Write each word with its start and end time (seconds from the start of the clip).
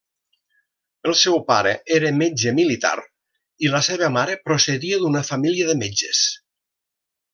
El 1.09 1.13
seu 1.17 1.35
pare 1.51 1.73
era 1.97 2.09
metge 2.21 2.53
militar 2.61 2.95
i 3.67 3.71
la 3.75 3.83
seva 3.89 4.09
mare 4.17 4.39
procedia 4.49 4.99
d'una 5.05 5.23
família 5.29 5.69
de 5.71 5.77
metges. 5.83 6.25